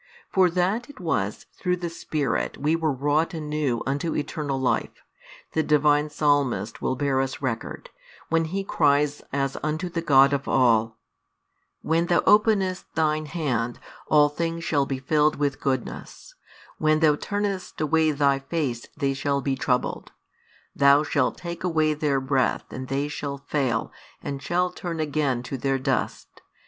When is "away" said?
17.81-18.09, 21.63-21.93